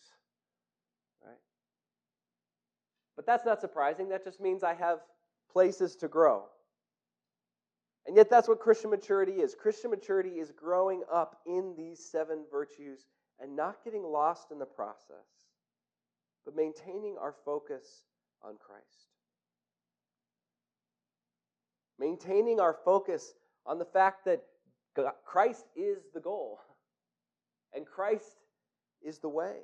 [1.25, 1.35] Right?
[3.17, 4.11] But that's not surprising.
[4.11, 5.01] That just means I have
[5.53, 6.45] places to grow.
[8.07, 9.55] And yet, that's what Christian maturity is.
[9.55, 13.07] Christian maturity is growing up in these seven virtues
[13.41, 15.27] and not getting lost in the process,
[16.45, 18.05] but maintaining our focus
[18.43, 19.09] on Christ
[21.99, 24.43] maintaining our focus on the fact that
[25.25, 26.59] Christ is the goal
[27.75, 28.39] and Christ
[29.03, 29.57] is the way.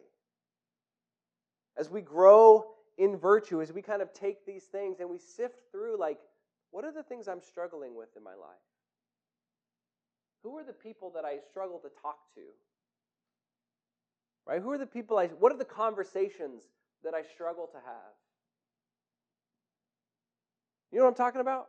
[1.77, 2.66] As we grow
[3.03, 6.19] in virtue, as we kind of take these things and we sift through, like,
[6.71, 8.62] what are the things I'm struggling with in my life?
[10.45, 12.43] Who are the people that I struggle to talk to?
[14.47, 14.62] Right?
[14.62, 16.62] Who are the people I, what are the conversations
[17.03, 18.15] that I struggle to have?
[20.93, 21.67] You know what I'm talking about?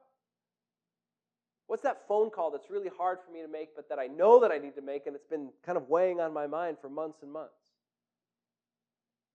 [1.65, 4.39] What's that phone call that's really hard for me to make, but that I know
[4.41, 6.89] that I need to make, and it's been kind of weighing on my mind for
[6.89, 7.57] months and months?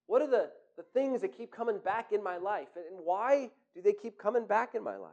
[0.07, 2.69] What are the, the things that keep coming back in my life?
[2.77, 5.11] And why do they keep coming back in my life?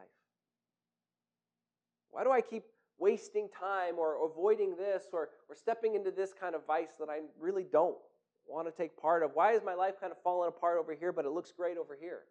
[2.12, 2.64] Why do I keep
[3.00, 7.22] wasting time or avoiding this or, or stepping into this kind of vice that I
[7.40, 7.98] really don't
[8.46, 9.32] want to take part of?
[9.34, 11.98] Why is my life kind of falling apart over here, but it looks great over
[12.00, 12.22] here?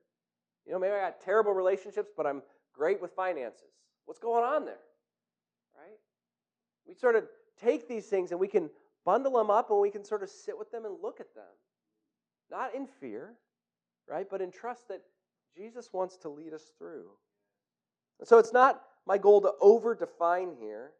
[0.64, 2.40] You know, maybe I got terrible relationships, but I'm
[2.72, 3.68] great with finances.
[4.06, 4.80] What's going on there?
[5.76, 5.98] Right?
[6.86, 7.24] We sort of
[7.60, 8.70] take these things and we can
[9.04, 11.44] bundle them up and we can sort of sit with them and look at them.
[12.50, 13.34] Not in fear,
[14.08, 14.26] right?
[14.30, 15.02] But in trust that
[15.56, 17.06] Jesus wants to lead us through.
[18.18, 20.92] And so it's not my goal to over define here,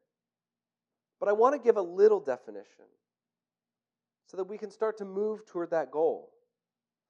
[1.20, 2.86] but I want to give a little definition
[4.26, 6.30] so that we can start to move toward that goal,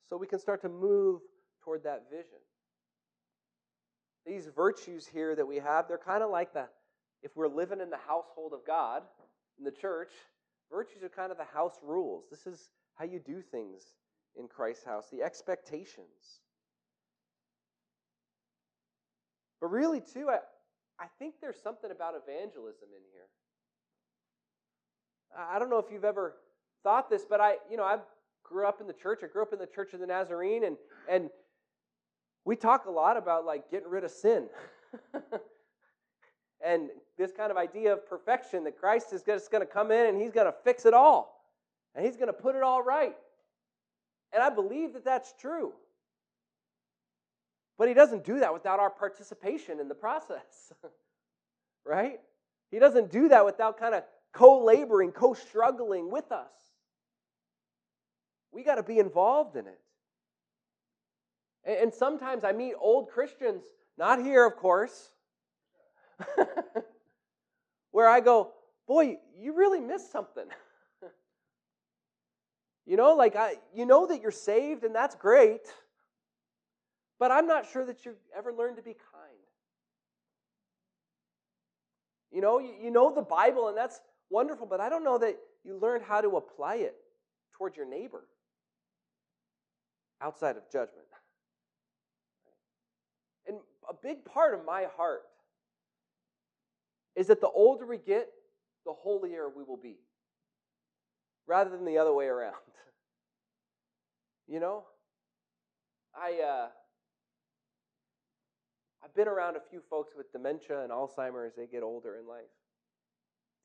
[0.09, 1.21] so we can start to move
[1.63, 2.39] toward that vision.
[4.27, 6.67] These virtues here that we have, they're kind of like the,
[7.23, 9.03] if we're living in the household of God,
[9.59, 10.11] in the church,
[10.71, 12.25] virtues are kind of the house rules.
[12.31, 13.83] This is how you do things
[14.39, 16.41] in Christ's house, the expectations.
[19.61, 20.39] But really, too, I,
[21.01, 23.29] I think there's something about evangelism in here.
[25.37, 26.35] I don't know if you've ever
[26.83, 27.99] thought this, but I, you know, I
[28.43, 29.21] grew up in the church.
[29.25, 30.77] I grew up in the Church of the Nazarene, and
[31.09, 31.31] and
[32.45, 34.47] we talk a lot about like getting rid of sin.
[36.65, 40.07] and this kind of idea of perfection that Christ is just going to come in
[40.07, 41.43] and he's going to fix it all.
[41.95, 43.15] And he's going to put it all right.
[44.35, 45.73] And I believe that that's true.
[47.79, 50.73] But he doesn't do that without our participation in the process.
[51.85, 52.21] right?
[52.71, 56.51] He doesn't do that without kind of co laboring, co struggling with us.
[58.53, 59.81] We got to be involved in it.
[61.65, 63.65] And sometimes I meet old Christians,
[63.97, 65.11] not here, of course,
[67.91, 68.53] where I go,
[68.87, 70.45] boy, you really missed something.
[72.87, 75.63] you know, like I, you know that you're saved, and that's great,
[77.19, 79.39] but I'm not sure that you ever learned to be kind.
[82.31, 85.37] You know, you, you know the Bible, and that's wonderful, but I don't know that
[85.65, 86.97] you learned how to apply it
[87.53, 88.25] toward your neighbor
[90.21, 91.07] outside of judgment.
[93.47, 93.59] And
[93.89, 95.23] a big part of my heart
[97.15, 98.29] is that the older we get,
[98.85, 99.97] the holier we will be,
[101.47, 102.55] rather than the other way around.
[104.49, 104.85] you know,
[106.15, 106.67] I uh,
[109.05, 111.53] I've been around a few folks with dementia and Alzheimer's.
[111.53, 112.45] As they get older in life,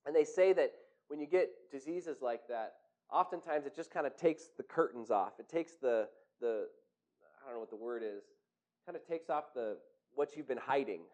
[0.05, 0.71] and they say that
[1.07, 2.73] when you get diseases like that,
[3.11, 5.33] oftentimes it just kind of takes the curtains off.
[5.39, 6.07] It takes the
[6.41, 6.67] the
[7.41, 8.23] I don't know what the word is.
[8.85, 9.77] Kind of takes off the
[10.15, 11.01] what you've been hiding.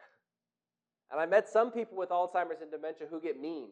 [1.11, 3.67] And I met some people with Alzheimer's and dementia who get mean,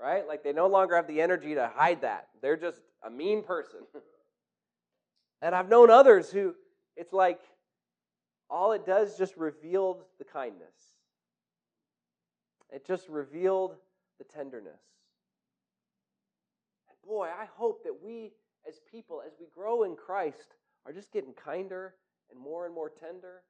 [0.00, 0.26] right?
[0.26, 2.28] Like they no longer have the energy to hide that.
[2.40, 3.80] They're just a mean person.
[5.42, 6.54] and I've known others who
[6.96, 7.40] it's like
[8.50, 10.74] all it does just revealed the kindness.
[12.70, 13.76] It just revealed
[14.18, 14.80] the tenderness.
[16.88, 18.32] And boy, I hope that we
[18.66, 21.94] as people, as we grow in Christ, are just getting kinder
[22.30, 23.42] and more and more tender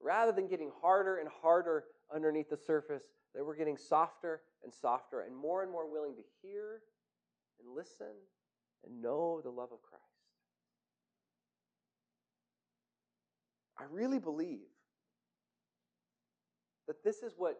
[0.00, 3.02] rather than getting harder and harder underneath the surface,
[3.36, 6.80] that we're getting softer and softer and more and more willing to hear
[7.60, 8.14] and listen
[8.84, 10.02] and know the love of Christ.
[13.78, 14.68] I really believe
[16.86, 17.58] that this is what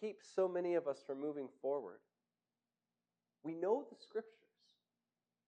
[0.00, 1.98] keeps so many of us from moving forward.
[3.42, 4.32] We know the scriptures.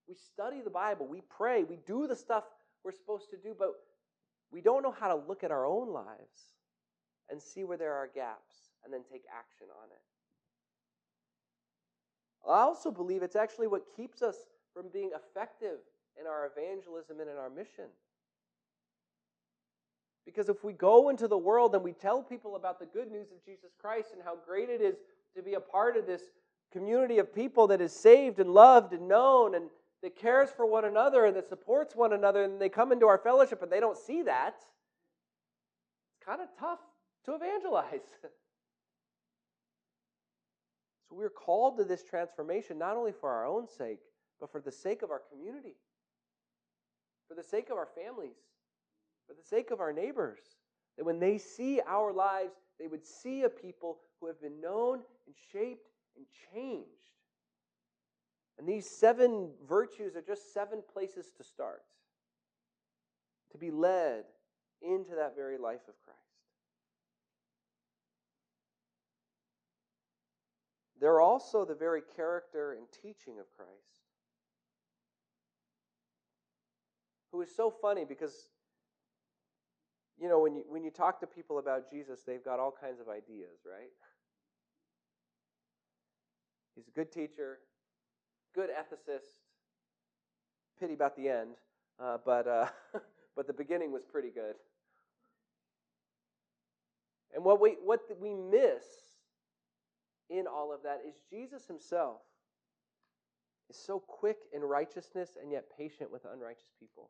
[0.07, 1.07] We study the Bible.
[1.07, 1.63] We pray.
[1.63, 2.43] We do the stuff
[2.83, 3.69] we're supposed to do, but
[4.51, 6.53] we don't know how to look at our own lives
[7.33, 8.55] and see where there are gaps
[8.85, 9.99] and then take action on it.
[12.49, 14.35] I also believe it's actually what keeps us
[14.73, 15.79] from being effective
[16.19, 17.85] in our evangelism and in our mission.
[20.25, 23.31] Because if we go into the world and we tell people about the good news
[23.31, 24.95] of Jesus Christ and how great it is
[25.35, 26.21] to be a part of this
[26.71, 29.65] community of people that is saved and loved and known and
[30.03, 33.17] that cares for one another and that supports one another, and they come into our
[33.17, 36.79] fellowship and they don't see that, it's kind of tough
[37.25, 38.01] to evangelize.
[41.09, 43.99] so we're called to this transformation not only for our own sake,
[44.39, 45.75] but for the sake of our community,
[47.27, 48.35] for the sake of our families,
[49.27, 50.41] for the sake of our neighbors.
[50.97, 54.99] That when they see our lives, they would see a people who have been known
[55.25, 57.13] and shaped and changed
[58.57, 61.81] and these seven virtues are just seven places to start,
[63.51, 64.25] to be led
[64.81, 66.19] into that very life of Christ.
[71.03, 74.07] They're also the very character and teaching of Christ.
[77.33, 78.31] Who is so funny because,
[80.17, 83.01] you know, when you, when you talk to people about Jesus, they've got all kinds
[83.01, 83.89] of ideas, right?
[86.73, 87.57] He's a good teacher,
[88.55, 89.27] good ethicist.
[90.79, 91.49] Pity about the end,
[92.01, 92.67] uh, but uh,
[93.35, 94.55] but the beginning was pretty good.
[97.35, 98.85] And what we what we miss
[100.29, 102.21] in all of that is Jesus Himself
[103.69, 107.09] is so quick in righteousness and yet patient with unrighteous people.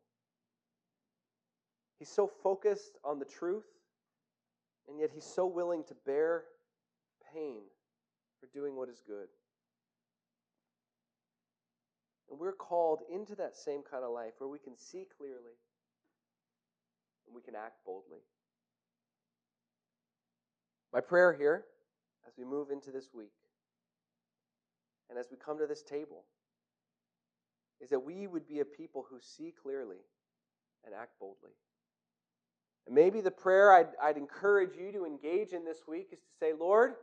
[2.00, 3.66] He's so focused on the truth,
[4.88, 6.44] and yet he's so willing to bear
[7.34, 7.62] pain
[8.40, 9.28] for doing what is good.
[12.30, 15.56] And we're called into that same kind of life where we can see clearly
[17.28, 18.20] and we can act boldly.
[20.92, 21.66] My prayer here,
[22.28, 23.34] as we move into this week,
[25.10, 26.24] and as we come to this table,
[27.82, 29.98] is that we would be a people who see clearly
[30.86, 31.52] and act boldly.
[32.86, 36.38] And maybe the prayer I'd, I'd encourage you to engage in this week is to
[36.40, 36.94] say, Lord,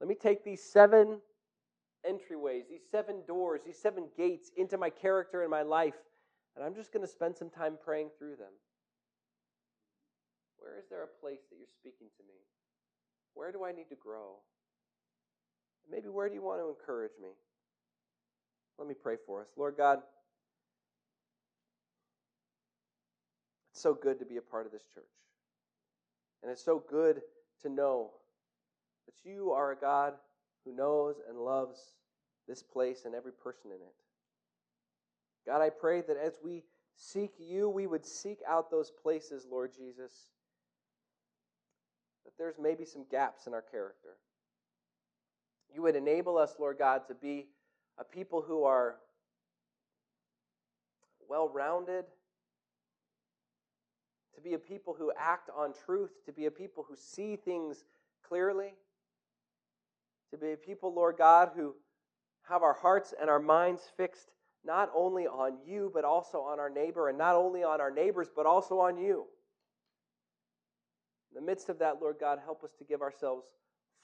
[0.00, 1.20] let me take these seven
[2.08, 5.94] entryways, these seven doors, these seven gates into my character and my life,
[6.56, 8.52] and I'm just going to spend some time praying through them.
[10.58, 12.38] Where is there a place that you're speaking to me?
[13.34, 14.36] Where do I need to grow?
[15.90, 17.28] Maybe where do you want to encourage me?
[18.78, 19.48] Let me pray for us.
[19.56, 20.00] Lord God,
[23.72, 25.04] it's so good to be a part of this church.
[26.42, 27.22] And it's so good
[27.62, 28.10] to know
[29.06, 30.14] that you are a God
[30.64, 31.78] who knows and loves
[32.48, 33.94] this place and every person in it.
[35.46, 36.64] God, I pray that as we
[36.96, 40.12] seek you, we would seek out those places, Lord Jesus,
[42.24, 44.16] that there's maybe some gaps in our character.
[45.74, 47.46] You would enable us, Lord God, to be
[47.98, 48.96] a people who are
[51.28, 52.04] well rounded,
[54.34, 57.84] to be a people who act on truth, to be a people who see things
[58.26, 58.74] clearly,
[60.30, 61.74] to be a people, Lord God, who
[62.48, 64.30] have our hearts and our minds fixed
[64.64, 68.28] not only on you, but also on our neighbor, and not only on our neighbors,
[68.34, 69.26] but also on you.
[71.32, 73.46] In the midst of that, Lord God, help us to give ourselves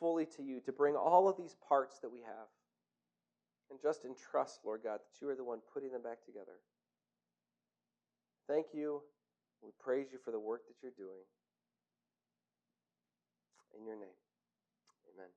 [0.00, 2.48] fully to you, to bring all of these parts that we have,
[3.70, 6.56] and just entrust, Lord God, that you are the one putting them back together.
[8.48, 9.02] Thank you.
[9.62, 11.20] We praise you for the work that you're doing.
[13.78, 14.16] In your name,
[15.14, 15.28] amen.